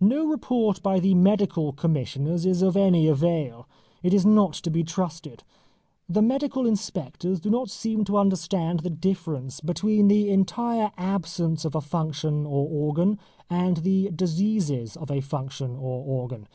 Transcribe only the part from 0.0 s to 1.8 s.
No report by the Medical